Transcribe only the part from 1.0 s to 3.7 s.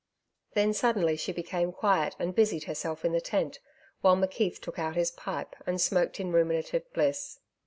she became quiet, and busied herself in the tent,